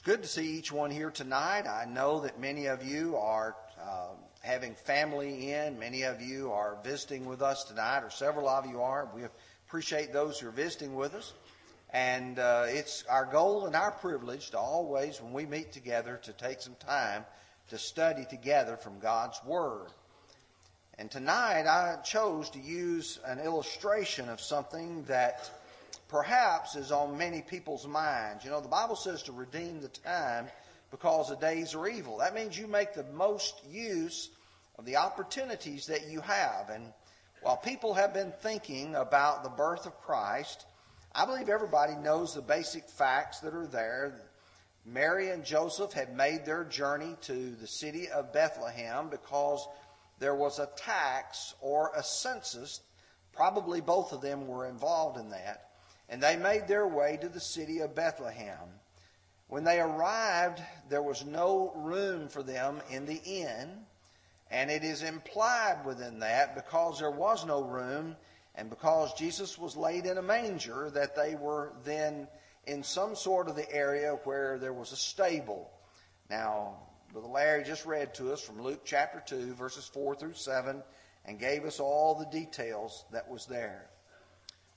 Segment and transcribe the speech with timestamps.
[0.00, 1.66] It's good to see each one here tonight.
[1.66, 5.78] I know that many of you are uh, having family in.
[5.78, 9.10] Many of you are visiting with us tonight, or several of you are.
[9.14, 9.24] We
[9.68, 11.34] appreciate those who are visiting with us.
[11.92, 16.32] And uh, it's our goal and our privilege to always, when we meet together, to
[16.32, 17.26] take some time
[17.68, 19.88] to study together from God's Word.
[20.96, 25.50] And tonight I chose to use an illustration of something that
[26.08, 28.44] perhaps is on many people's minds.
[28.44, 30.48] You know, the Bible says to redeem the time
[30.90, 32.18] because the days are evil.
[32.18, 34.30] That means you make the most use
[34.78, 36.70] of the opportunities that you have.
[36.70, 36.92] And
[37.42, 40.66] while people have been thinking about the birth of Christ,
[41.14, 44.20] I believe everybody knows the basic facts that are there.
[44.84, 49.66] Mary and Joseph had made their journey to the city of Bethlehem because
[50.18, 52.80] there was a tax or a census.
[53.32, 55.69] Probably both of them were involved in that
[56.10, 58.68] and they made their way to the city of Bethlehem.
[59.46, 63.70] When they arrived, there was no room for them in the inn,
[64.50, 68.16] and it is implied within that because there was no room
[68.56, 72.26] and because Jesus was laid in a manger that they were then
[72.66, 75.70] in some sort of the area where there was a stable.
[76.28, 76.76] Now,
[77.12, 80.82] Brother Larry just read to us from Luke chapter 2, verses 4 through 7,
[81.24, 83.88] and gave us all the details that was there.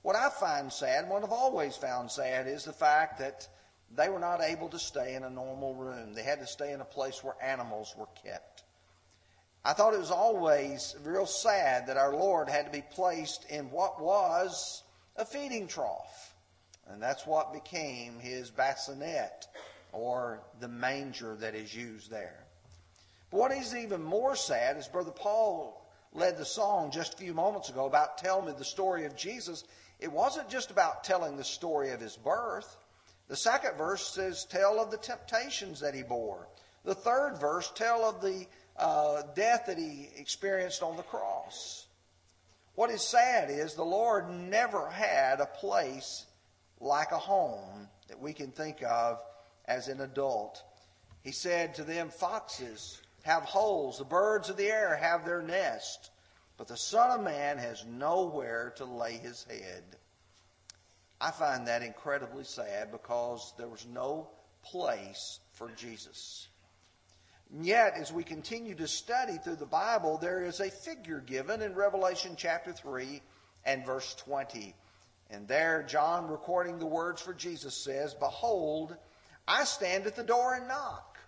[0.04, 3.48] What I find sad, what I've always found sad, is the fact that
[3.90, 6.12] they were not able to stay in a normal room.
[6.12, 8.64] They had to stay in a place where animals were kept.
[9.64, 13.70] I thought it was always real sad that our Lord had to be placed in
[13.70, 14.82] what was
[15.16, 16.34] a feeding trough.
[16.86, 19.46] And that's what became his bassinet
[19.90, 22.44] or the manger that is used there.
[23.30, 25.82] But what is even more sad is Brother Paul
[26.12, 29.64] led the song just a few moments ago about tell me the story of Jesus
[30.00, 32.76] it wasn't just about telling the story of his birth.
[33.28, 36.48] The second verse says, tell of the temptations that he bore.
[36.84, 41.86] The third verse, tell of the uh, death that he experienced on the cross.
[42.74, 46.26] What is sad is the Lord never had a place
[46.80, 49.22] like a home that we can think of
[49.66, 50.62] as an adult.
[51.22, 56.10] He said to them, Foxes have holes, the birds of the air have their nest,
[56.56, 59.82] but the Son of Man has nowhere to lay his head.
[61.20, 64.28] I find that incredibly sad because there was no
[64.62, 66.48] place for Jesus.
[67.52, 71.62] And yet, as we continue to study through the Bible, there is a figure given
[71.62, 73.20] in Revelation chapter 3
[73.64, 74.74] and verse 20.
[75.30, 78.96] And there, John, recording the words for Jesus, says, Behold,
[79.46, 81.18] I stand at the door and knock.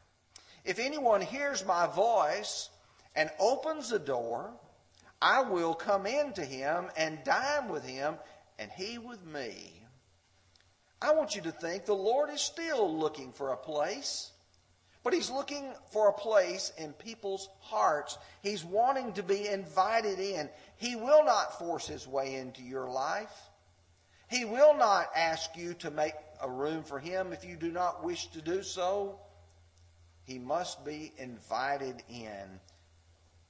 [0.64, 2.70] If anyone hears my voice
[3.14, 4.52] and opens the door,
[5.26, 8.14] I will come in to him and dine with him,
[8.60, 9.82] and he with me.
[11.02, 14.30] I want you to think the Lord is still looking for a place,
[15.02, 18.18] but He's looking for a place in people's hearts.
[18.40, 20.48] He's wanting to be invited in.
[20.76, 23.36] He will not force His way into your life.
[24.28, 28.04] He will not ask you to make a room for Him if you do not
[28.04, 29.18] wish to do so.
[30.24, 32.60] He must be invited in.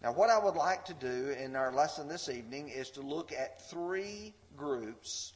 [0.02, 3.32] Now, what I would like to do in our lesson this evening is to look
[3.32, 5.32] at three groups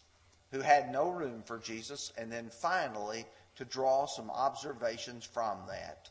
[0.51, 3.25] who had no room for Jesus, and then finally
[3.57, 6.11] to draw some observations from that.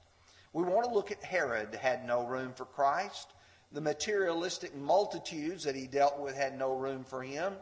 [0.53, 3.33] We want to look at Herod had no room for Christ.
[3.71, 7.53] The materialistic multitudes that he dealt with had no room for him.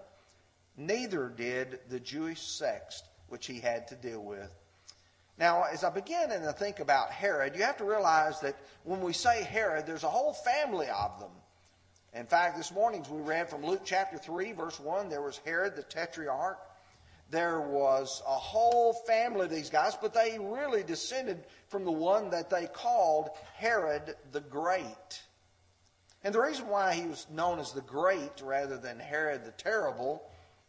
[0.77, 4.51] Neither did the Jewish sects which he had to deal with.
[5.37, 9.01] Now, as I begin and I think about Herod, you have to realize that when
[9.01, 11.31] we say Herod, there's a whole family of them.
[12.13, 15.75] In fact, this morning we read from Luke chapter 3, verse 1, there was Herod
[15.75, 16.57] the Tetrarch.
[17.29, 22.31] There was a whole family of these guys, but they really descended from the one
[22.31, 25.21] that they called Herod the Great.
[26.23, 30.23] And the reason why he was known as the Great rather than Herod the Terrible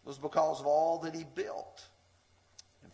[0.05, 1.87] was because of all that he built.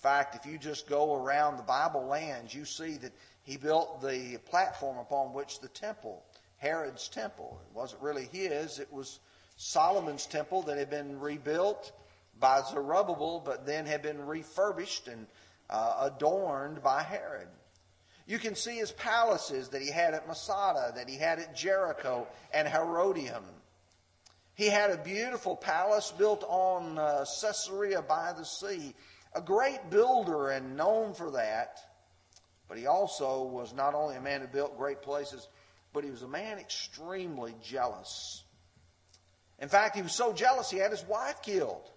[0.05, 4.03] In fact, if you just go around the Bible lands, you see that he built
[4.03, 6.23] the platform upon which the temple
[6.59, 7.59] Herod's temple.
[7.67, 9.21] It wasn't really his, it was
[9.57, 11.93] Solomon's temple that had been rebuilt
[12.39, 15.27] by Zerubbabel, but then had been refurbished and
[15.71, 17.49] uh, adorned by Herod.
[18.27, 22.29] You can see his palaces that he had at Masada, that he had at Jericho
[22.53, 23.45] and Herodium.
[24.55, 28.95] He had a beautiful palace built on uh, Caesarea by the sea,
[29.35, 31.81] a great builder and known for that.
[32.69, 35.49] But he also was not only a man who built great places,
[35.93, 38.45] but he was a man extremely jealous.
[39.59, 41.91] In fact, he was so jealous he had his wife killed.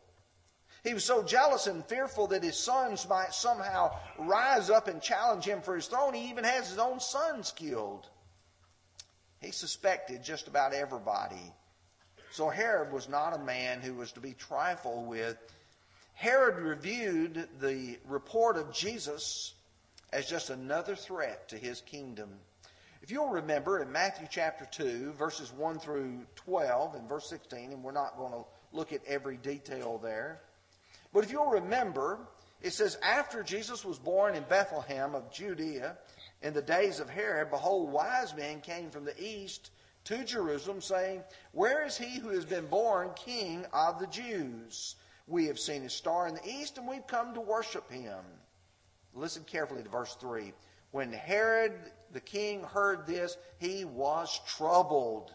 [0.83, 5.43] He was so jealous and fearful that his sons might somehow rise up and challenge
[5.43, 6.13] him for his throne.
[6.13, 8.07] He even has his own sons killed.
[9.41, 11.53] He suspected just about everybody.
[12.31, 15.37] So Herod was not a man who was to be trifled with.
[16.17, 19.53] Herod reviewed the report of Jesus
[20.11, 22.29] as just another threat to his kingdom.
[23.03, 27.83] If you'll remember in Matthew chapter 2, verses 1 through 12 and verse 16, and
[27.83, 30.41] we're not going to look at every detail there,
[31.13, 32.17] but if you'll remember,
[32.63, 35.97] it says, After Jesus was born in Bethlehem of Judea,
[36.41, 39.69] in the days of Herod, behold, wise men came from the east
[40.05, 41.21] to Jerusalem, saying,
[41.51, 44.95] Where is he who has been born king of the Jews?
[45.27, 48.23] We have seen his star in the east, and we've come to worship him.
[49.13, 50.53] Listen carefully to verse 3.
[50.91, 51.73] When Herod
[52.13, 55.33] the king heard this, he was troubled.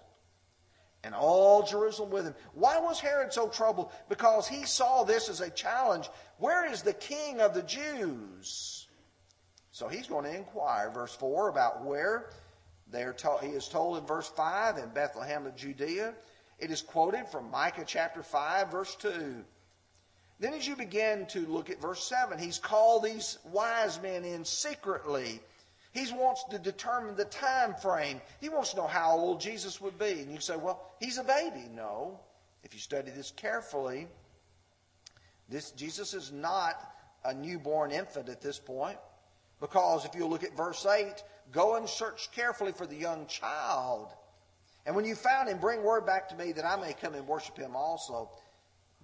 [1.04, 2.34] And all Jerusalem with him.
[2.54, 3.90] Why was Herod so troubled?
[4.08, 6.08] Because he saw this as a challenge.
[6.38, 8.86] Where is the king of the Jews?
[9.72, 12.30] So he's going to inquire, verse 4, about where.
[12.90, 16.14] They're told, he is told in verse 5 in Bethlehem of Judea.
[16.58, 19.44] It is quoted from Micah chapter 5, verse 2.
[20.42, 24.44] Then, as you begin to look at verse 7, he's called these wise men in
[24.44, 25.38] secretly.
[25.92, 28.20] He wants to determine the time frame.
[28.40, 30.10] He wants to know how old Jesus would be.
[30.10, 31.68] And you say, well, he's a baby.
[31.72, 32.18] No.
[32.64, 34.08] If you study this carefully,
[35.48, 36.74] this Jesus is not
[37.24, 38.98] a newborn infant at this point.
[39.60, 41.22] Because if you look at verse 8,
[41.52, 44.08] go and search carefully for the young child.
[44.86, 47.28] And when you found him, bring word back to me that I may come and
[47.28, 48.28] worship him also.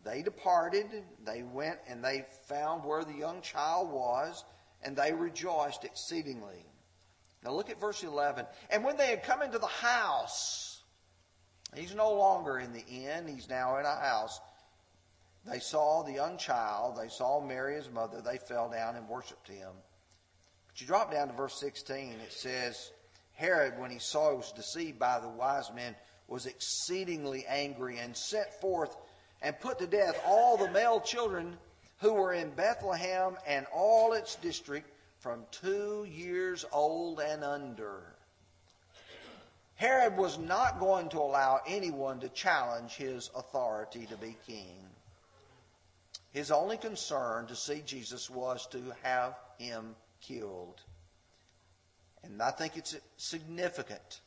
[0.05, 0.87] They departed,
[1.25, 4.45] they went and they found where the young child was,
[4.83, 6.65] and they rejoiced exceedingly.
[7.45, 8.47] Now look at verse 11.
[8.71, 10.83] And when they had come into the house,
[11.75, 14.41] he's no longer in the inn, he's now in a house.
[15.45, 19.49] They saw the young child, they saw Mary, his mother, they fell down and worshiped
[19.49, 19.71] him.
[20.67, 22.93] But you drop down to verse 16, it says,
[23.33, 25.95] Herod, when he saw he was deceived by the wise men,
[26.27, 28.95] was exceedingly angry and sent forth
[29.43, 31.57] and put to death all the male children
[32.01, 38.03] who were in Bethlehem and all its district from two years old and under.
[39.75, 44.77] Herod was not going to allow anyone to challenge his authority to be king.
[46.31, 50.81] His only concern to see Jesus was to have him killed.
[52.25, 54.21] And I think it's significant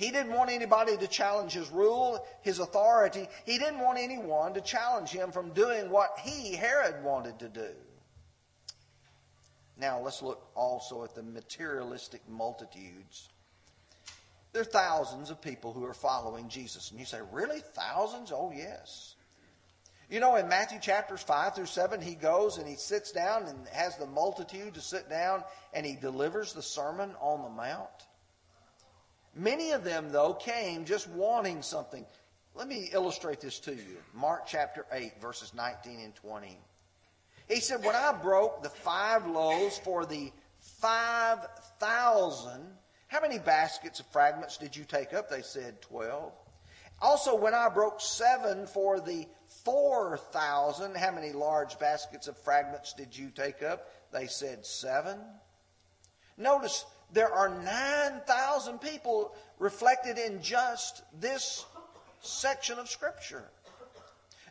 [0.00, 3.28] he didn't want anybody to challenge his rule, his authority.
[3.44, 7.68] He didn't want anyone to challenge him from doing what he, Herod, wanted to do.
[9.76, 13.28] Now, let's look also at the materialistic multitudes.
[14.54, 16.90] There are thousands of people who are following Jesus.
[16.90, 17.60] And you say, really?
[17.74, 18.32] Thousands?
[18.32, 19.16] Oh, yes.
[20.08, 23.68] You know, in Matthew chapters 5 through 7, he goes and he sits down and
[23.68, 25.44] has the multitude to sit down
[25.74, 28.06] and he delivers the Sermon on the Mount.
[29.34, 32.04] Many of them, though, came just wanting something.
[32.54, 33.98] Let me illustrate this to you.
[34.12, 36.58] Mark chapter 8, verses 19 and 20.
[37.48, 42.66] He said, When I broke the five loaves for the 5,000,
[43.08, 45.28] how many baskets of fragments did you take up?
[45.28, 46.32] They said, 12.
[47.02, 49.26] Also, when I broke seven for the
[49.64, 53.90] 4,000, how many large baskets of fragments did you take up?
[54.12, 55.18] They said, seven.
[56.36, 61.64] Notice there are 9,000 people reflected in just this
[62.20, 63.44] section of Scripture.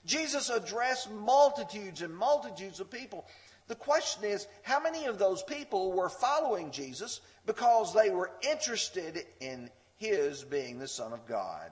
[0.06, 3.26] Jesus addressed multitudes and multitudes of people.
[3.68, 9.26] The question is, how many of those people were following Jesus because they were interested
[9.40, 11.72] in his being the Son of God?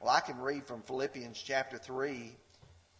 [0.00, 2.34] Well, I can read from Philippians chapter 3,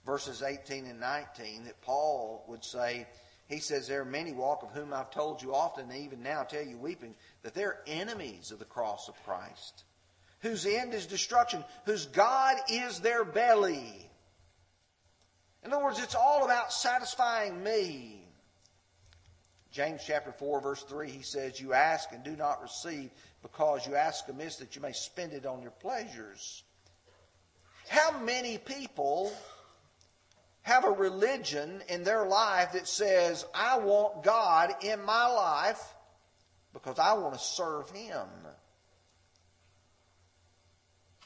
[0.04, 3.06] verses 18 and 19, that Paul would say,
[3.52, 6.42] he says, There are many walk of whom I've told you often, and even now
[6.42, 9.84] tell you weeping, that they're enemies of the cross of Christ,
[10.40, 14.10] whose end is destruction, whose God is their belly.
[15.64, 18.24] In other words, it's all about satisfying me.
[19.70, 23.10] James chapter 4, verse 3, he says, You ask and do not receive
[23.42, 26.62] because you ask amiss that you may spend it on your pleasures.
[27.88, 29.32] How many people
[30.62, 35.82] have a religion in their life that says, I want God in my life
[36.72, 38.26] because I want to serve Him.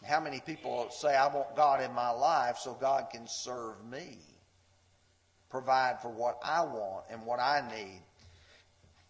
[0.04, 4.18] How many people say, I want God in my life so God can serve me,
[5.50, 8.02] provide for what I want and what I need?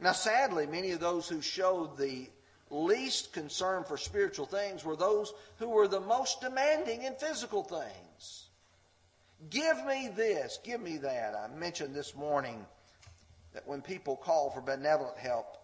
[0.00, 2.28] Now, sadly, many of those who showed the
[2.70, 8.45] least concern for spiritual things were those who were the most demanding in physical things.
[9.50, 11.34] Give me this, give me that.
[11.34, 12.64] I mentioned this morning
[13.52, 15.58] that when people call for benevolent help,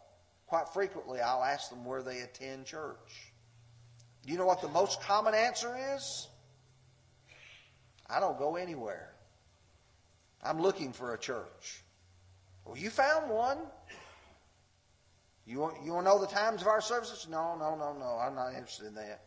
[0.47, 3.33] quite frequently I'll ask them where they attend church.
[4.25, 6.29] Do you know what the most common answer is?
[8.09, 9.13] I don't go anywhere.
[10.43, 11.83] I'm looking for a church.
[12.65, 13.59] Well, you found one.
[15.47, 17.27] You want, you want to know the times of our services?
[17.29, 18.19] No, no, no, no.
[18.19, 19.23] I'm not interested in that.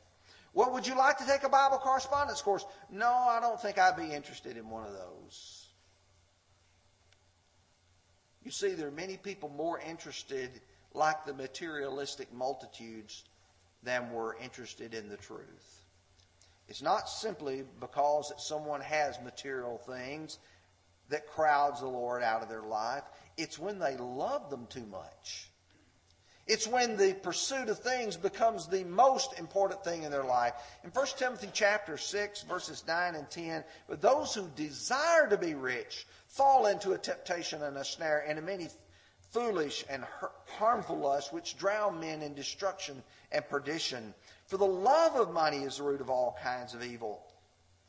[0.55, 2.65] What would you like to take a Bible correspondence course?
[2.89, 5.67] No, I don't think I'd be interested in one of those.
[8.41, 10.61] You see, there are many people more interested,
[10.93, 13.25] like the materialistic multitudes,
[13.83, 15.81] than were interested in the truth.
[16.69, 20.39] It's not simply because that someone has material things
[21.09, 23.03] that crowds the Lord out of their life.
[23.35, 25.49] It's when they love them too much.
[26.47, 30.53] It's when the pursuit of things becomes the most important thing in their life.
[30.83, 35.55] In 1 Timothy chapter 6, verses 9 and 10, but those who desire to be
[35.55, 38.69] rich fall into a temptation and a snare and a many
[39.31, 40.05] foolish and
[40.59, 44.13] harmful lusts which drown men in destruction and perdition.
[44.45, 47.25] For the love of money is the root of all kinds of evil,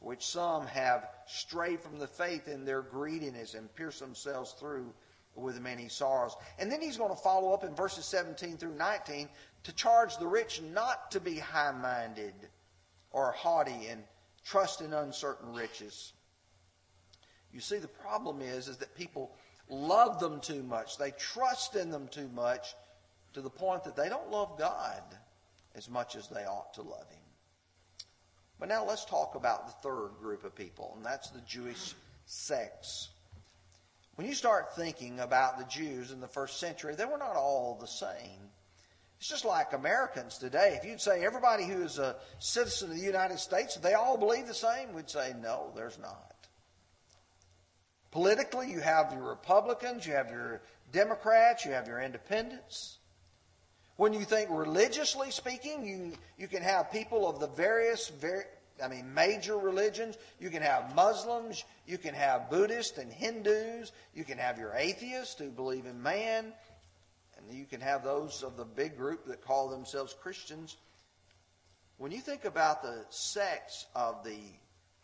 [0.01, 4.95] which some have strayed from the faith in their greediness and pierced themselves through
[5.37, 6.37] with many sorrows.
[6.59, 9.29] And then he's going to follow up in verses 17 through 19
[9.65, 12.35] to charge the rich not to be high minded
[13.11, 14.03] or haughty and
[14.45, 16.13] trust in uncertain riches.
[17.53, 19.35] You see, the problem is, is that people
[19.69, 20.99] love them too much.
[20.99, 22.75] They trust in them too much
[23.33, 25.03] to the point that they don't love God
[25.75, 27.21] as much as they ought to love Him.
[28.59, 33.11] But now let's talk about the third group of people, and that's the Jewish sects.
[34.17, 37.77] When you start thinking about the Jews in the first century, they were not all
[37.79, 38.51] the same.
[39.19, 40.79] It's just like Americans today.
[40.79, 44.47] If you'd say everybody who is a citizen of the United States, they all believe
[44.47, 46.35] the same, we'd say, no, there's not.
[48.11, 52.99] Politically, you have your Republicans, you have your Democrats, you have your independents.
[53.97, 58.45] When you think religiously speaking, you, you can have people of the various, very,
[58.83, 60.17] I mean, major religions.
[60.39, 65.39] You can have Muslims, you can have Buddhists and Hindus, you can have your atheists
[65.39, 66.53] who believe in man,
[67.37, 70.77] and you can have those of the big group that call themselves Christians.
[71.99, 74.39] When you think about the sects of the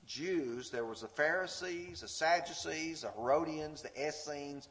[0.07, 4.69] Jews, there was the Pharisees, the Sadducees, the Herodians, the Essenes,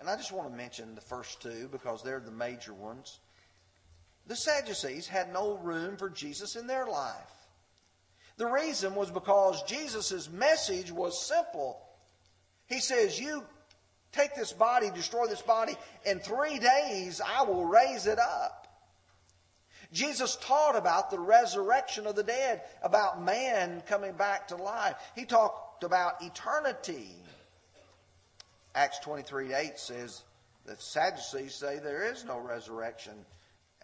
[0.00, 3.18] and I just want to mention the first two because they're the major ones.
[4.26, 7.47] The Sadducees had no room for Jesus in their life.
[8.38, 11.80] The reason was because Jesus' message was simple.
[12.66, 13.42] He says, You
[14.12, 15.74] take this body, destroy this body,
[16.06, 18.68] in three days I will raise it up.
[19.92, 24.94] Jesus taught about the resurrection of the dead, about man coming back to life.
[25.16, 27.10] He talked about eternity.
[28.76, 30.22] Acts 23 8 says
[30.64, 33.14] the Sadducees say there is no resurrection,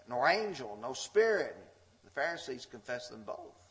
[0.08, 1.56] nor angel, no spirit.
[2.04, 3.63] The Pharisees confess them both.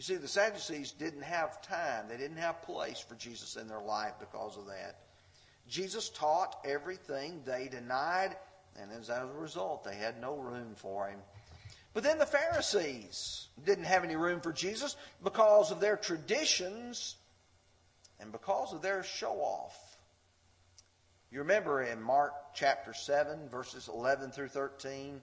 [0.00, 3.82] You see, the Sadducees didn't have time, they didn't have place for Jesus in their
[3.82, 4.96] life because of that.
[5.68, 8.34] Jesus taught everything they denied,
[8.80, 11.18] and as a result, they had no room for him.
[11.92, 17.16] But then the Pharisees didn't have any room for Jesus because of their traditions
[18.20, 19.98] and because of their show off.
[21.30, 25.20] You remember in Mark chapter 7, verses 11 through 13,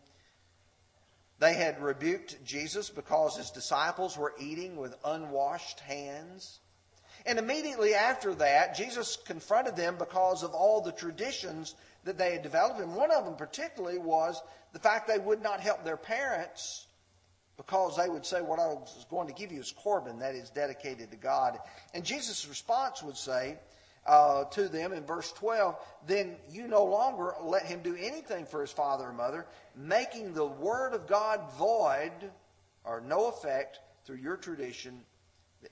[1.40, 6.60] they had rebuked Jesus because his disciples were eating with unwashed hands.
[7.26, 11.76] And immediately after that, Jesus confronted them because of all the traditions
[12.06, 12.80] that they had developed.
[12.80, 14.42] And one of them, particularly, was
[14.74, 16.88] the fact they would not help their parents
[17.58, 20.50] because they would say, What I was going to give you is Corban, that is
[20.50, 21.58] dedicated to God.
[21.94, 23.58] And Jesus' response would say,
[24.08, 25.76] uh, to them in verse 12,
[26.08, 29.46] then you no longer let him do anything for his father or mother,
[29.76, 32.32] making the word of God void
[32.86, 35.02] or no effect through your tradition,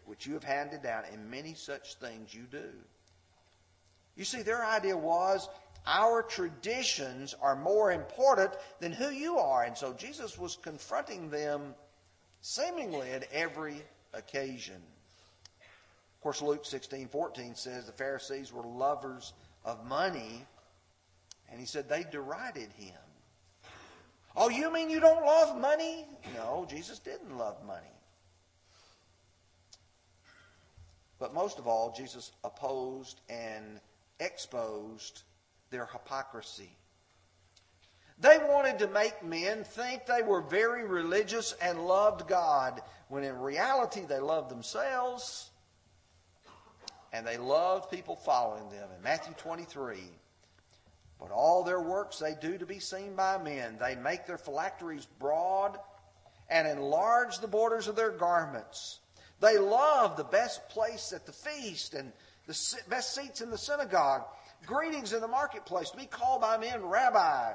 [0.06, 2.70] which you have handed down, and many such things you do.
[4.18, 5.48] You see, their idea was
[5.88, 9.64] our traditions are more important than who you are.
[9.64, 11.76] And so Jesus was confronting them
[12.42, 14.82] seemingly at every occasion
[16.26, 20.44] course, Luke 16, 14 says the Pharisees were lovers of money,
[21.52, 22.98] and he said they derided him.
[24.36, 26.08] Oh, you mean you don't love money?
[26.34, 27.86] No, Jesus didn't love money.
[31.20, 33.80] But most of all, Jesus opposed and
[34.20, 35.22] exposed
[35.70, 36.76] their hypocrisy.
[38.20, 43.38] They wanted to make men think they were very religious and loved God, when in
[43.38, 45.52] reality they loved themselves
[47.16, 48.90] and they loved people following them.
[48.96, 50.00] In Matthew 23,
[51.18, 53.78] but all their works they do to be seen by men.
[53.80, 55.78] They make their phylacteries broad
[56.50, 59.00] and enlarge the borders of their garments.
[59.40, 62.12] They love the best place at the feast and
[62.48, 62.58] the
[62.90, 64.24] best seats in the synagogue,
[64.66, 67.54] greetings in the marketplace, to be called by men rabbi.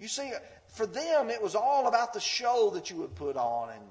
[0.00, 0.32] You see,
[0.74, 3.70] for them, it was all about the show that you would put on.
[3.70, 3.84] And,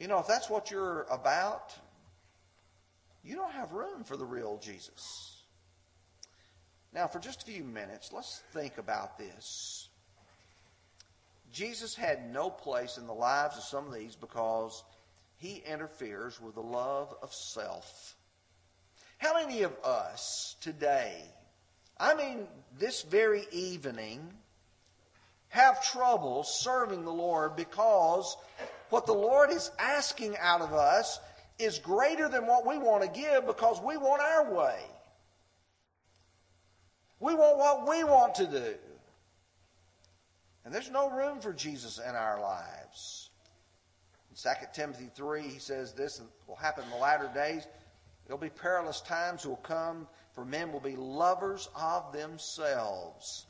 [0.00, 1.72] you know, if that's what you're about,
[3.22, 5.42] you don't have room for the real Jesus.
[6.92, 9.88] Now, for just a few minutes, let's think about this.
[11.52, 14.82] Jesus had no place in the lives of some of these because
[15.36, 18.16] he interferes with the love of self.
[19.18, 21.14] How many of us today,
[21.98, 22.46] I mean
[22.78, 24.32] this very evening,
[25.48, 28.36] have trouble serving the Lord because
[28.88, 31.18] what the Lord is asking out of us
[31.62, 34.80] is greater than what we want to give because we want our way.
[37.20, 38.74] We want what we want to do.
[40.64, 43.30] And there's no room for Jesus in our lives.
[44.30, 47.66] In 2 Timothy 3, he says this will happen in the latter days.
[48.26, 53.46] There'll be perilous times will come, for men will be lovers of themselves,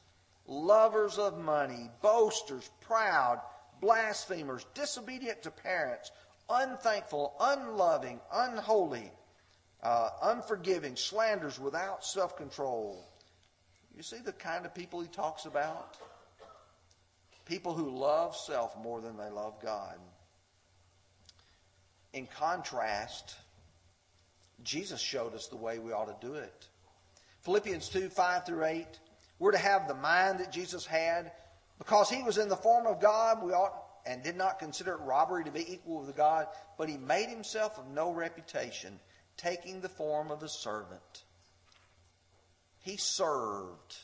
[0.47, 3.40] lovers of money, boasters, proud,
[3.81, 6.11] blasphemers, disobedient to parents,
[6.49, 9.11] unthankful, unloving, unholy,
[9.82, 13.04] uh, unforgiving, slanders without self control.
[13.96, 15.96] You see the kind of people he talks about?
[17.44, 19.99] People who love self more than they love God.
[22.12, 23.37] In contrast,
[24.62, 26.68] Jesus showed us the way we ought to do it.
[27.42, 28.87] Philippians 2 5 through 8.
[29.38, 31.32] We're to have the mind that Jesus had.
[31.78, 33.75] Because he was in the form of God, we ought
[34.06, 37.78] and did not consider it robbery to be equal with God, but he made himself
[37.78, 38.99] of no reputation,
[39.37, 41.25] taking the form of a servant.
[42.80, 43.97] He served.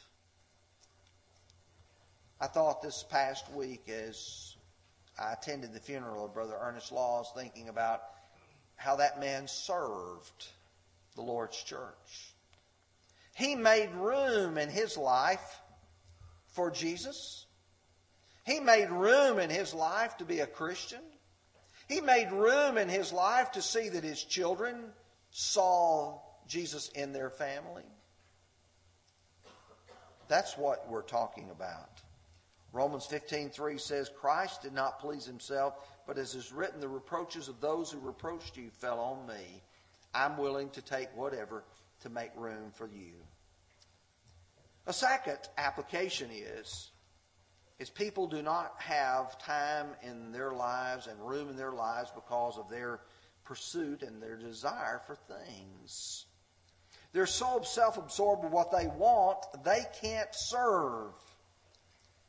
[2.40, 4.54] I thought this past week as
[5.18, 8.02] I attended the funeral of Brother Ernest Laws, thinking about
[8.76, 10.46] how that man served
[11.16, 12.32] the Lord's church.
[13.34, 15.60] He made room in his life
[16.46, 17.46] for Jesus.
[18.48, 21.02] He made room in his life to be a Christian.
[21.86, 24.86] He made room in his life to see that his children
[25.30, 27.84] saw Jesus in their family.
[30.28, 32.00] That's what we're talking about.
[32.72, 35.74] Romans 15:3 says Christ did not please himself,
[36.06, 39.62] but as is written the reproaches of those who reproached you fell on me.
[40.14, 41.64] I'm willing to take whatever
[42.00, 43.12] to make room for you.
[44.86, 46.92] A second application is
[47.78, 52.58] is people do not have time in their lives and room in their lives because
[52.58, 53.00] of their
[53.44, 56.26] pursuit and their desire for things.
[57.12, 61.12] They're so self absorbed with what they want, they can't serve.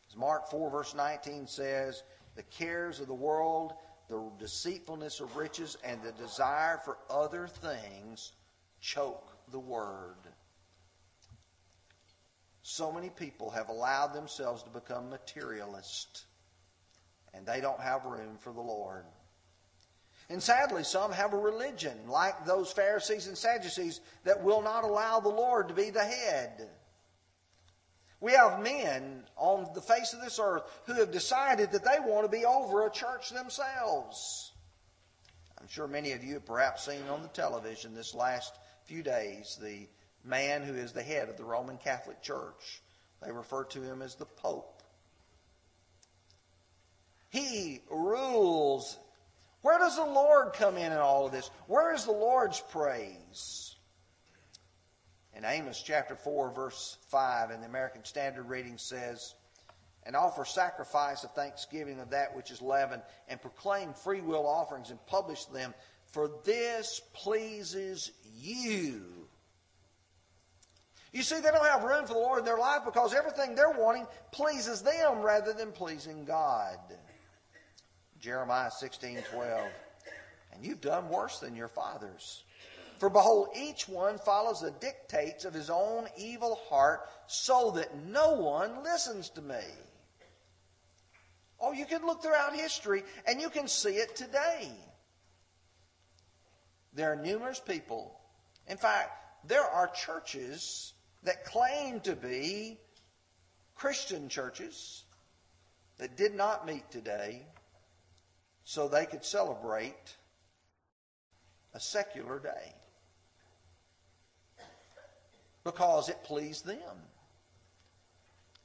[0.09, 2.03] As Mark 4, verse 19 says,
[2.35, 3.73] the cares of the world,
[4.07, 8.31] the deceitfulness of riches, and the desire for other things
[8.81, 10.15] choke the word.
[12.71, 16.25] So many people have allowed themselves to become materialist,
[17.33, 19.05] and they don't have room for the Lord.
[20.29, 25.19] And sadly, some have a religion like those Pharisees and Sadducees that will not allow
[25.19, 26.69] the Lord to be the head.
[28.21, 32.31] We have men on the face of this earth who have decided that they want
[32.31, 34.51] to be over a church themselves.
[35.59, 38.53] I'm sure many of you have perhaps seen on the television this last
[38.83, 39.87] few days the
[40.23, 42.81] man who is the head of the Roman Catholic Church.
[43.23, 44.81] They refer to him as the Pope.
[47.29, 48.97] He rules.
[49.61, 51.49] Where does the Lord come in in all of this?
[51.67, 53.75] Where is the Lord's praise?
[55.35, 59.35] In Amos chapter 4, verse 5, in the American Standard reading says,
[60.03, 64.89] And offer sacrifice of thanksgiving of that which is leavened, and proclaim free will offerings,
[64.89, 65.73] and publish them,
[66.11, 69.18] for this pleases you.
[71.11, 73.71] You see, they don't have room for the Lord in their life because everything they're
[73.71, 76.77] wanting pleases them rather than pleasing God.
[78.19, 79.71] Jeremiah 16, 12.
[80.53, 82.43] And you've done worse than your fathers.
[82.99, 88.33] For behold, each one follows the dictates of his own evil heart, so that no
[88.33, 89.63] one listens to me.
[91.61, 94.69] Oh, you can look throughout history and you can see it today.
[96.93, 98.17] There are numerous people.
[98.67, 99.11] In fact,
[99.47, 100.93] there are churches
[101.23, 102.77] that claim to be
[103.75, 105.03] Christian churches
[105.97, 107.45] that did not meet today
[108.63, 110.15] so they could celebrate
[111.73, 112.73] a secular day
[115.63, 116.97] because it pleased them.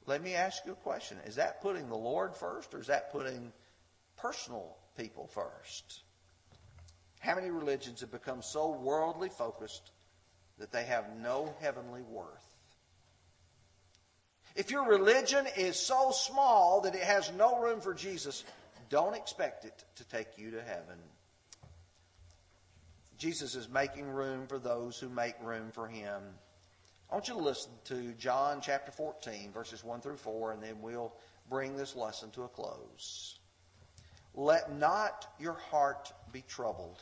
[0.07, 1.17] Let me ask you a question.
[1.25, 3.51] Is that putting the Lord first or is that putting
[4.17, 6.03] personal people first?
[7.19, 9.91] How many religions have become so worldly focused
[10.59, 12.44] that they have no heavenly worth?
[14.55, 18.45] If your religion is so small that it has no room for Jesus,
[18.89, 20.97] don't expect it to take you to heaven.
[23.17, 26.21] Jesus is making room for those who make room for him.
[27.09, 30.81] I want you to listen to John chapter 14, verses 1 through 4, and then
[30.81, 31.13] we'll
[31.49, 33.39] bring this lesson to a close.
[34.33, 37.01] Let not your heart be troubled.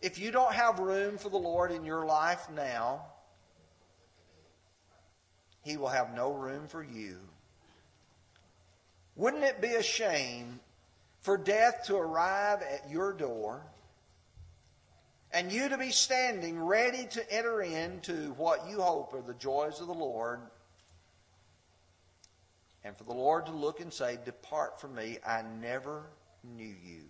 [0.00, 3.02] If you don't have room for the Lord in your life now,
[5.62, 7.18] He will have no room for you.
[9.16, 10.60] Wouldn't it be a shame
[11.20, 13.62] for death to arrive at your door
[15.32, 19.80] and you to be standing ready to enter into what you hope are the joys
[19.80, 20.40] of the Lord,
[22.82, 26.06] and for the Lord to look and say, Depart from me, I never
[26.42, 27.02] knew you.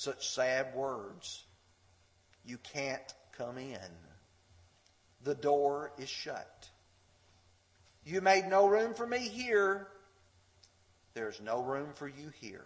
[0.00, 1.44] Such sad words.
[2.46, 3.90] You can't come in.
[5.24, 6.70] The door is shut.
[8.06, 9.88] You made no room for me here.
[11.12, 12.64] There's no room for you here.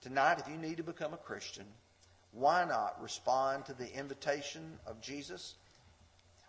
[0.00, 1.66] Tonight, if you need to become a Christian,
[2.32, 5.56] why not respond to the invitation of Jesus?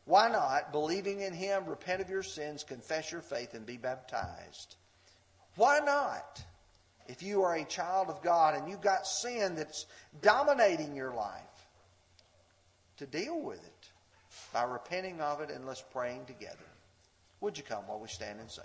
[0.06, 4.78] Why not, believing in Him, repent of your sins, confess your faith, and be baptized?
[5.58, 6.42] Why not,
[7.12, 9.86] if you are a child of God and you've got sin that's
[10.22, 11.42] dominating your life,
[12.98, 13.90] to deal with it
[14.54, 16.56] by repenting of it and let's praying together?
[17.42, 18.64] Would you come while we stand and sing?